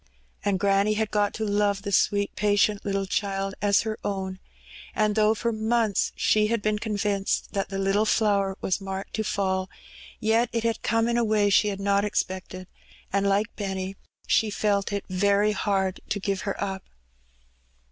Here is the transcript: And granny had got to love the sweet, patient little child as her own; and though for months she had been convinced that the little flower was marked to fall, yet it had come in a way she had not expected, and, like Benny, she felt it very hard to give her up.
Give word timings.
And 0.43 0.59
granny 0.59 0.95
had 0.95 1.11
got 1.11 1.31
to 1.35 1.45
love 1.45 1.83
the 1.83 1.91
sweet, 1.91 2.35
patient 2.35 2.83
little 2.83 3.05
child 3.05 3.53
as 3.61 3.81
her 3.81 3.99
own; 4.03 4.39
and 4.95 5.13
though 5.13 5.35
for 5.35 5.51
months 5.51 6.11
she 6.15 6.47
had 6.47 6.59
been 6.63 6.79
convinced 6.79 7.49
that 7.53 7.69
the 7.69 7.77
little 7.77 8.07
flower 8.07 8.57
was 8.61 8.81
marked 8.81 9.13
to 9.17 9.23
fall, 9.23 9.69
yet 10.19 10.49
it 10.53 10.63
had 10.63 10.81
come 10.81 11.07
in 11.07 11.17
a 11.17 11.23
way 11.23 11.51
she 11.51 11.67
had 11.67 11.79
not 11.79 12.03
expected, 12.03 12.65
and, 13.13 13.27
like 13.29 13.55
Benny, 13.55 13.95
she 14.25 14.49
felt 14.49 14.91
it 14.91 15.05
very 15.07 15.51
hard 15.51 15.99
to 16.09 16.19
give 16.19 16.41
her 16.49 16.59
up. 16.59 16.81